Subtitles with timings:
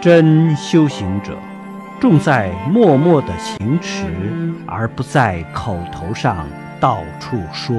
[0.00, 1.36] 真修行者
[2.00, 4.06] 重在默默的行持
[4.66, 6.48] 而不在口头上
[6.80, 7.76] 到处说。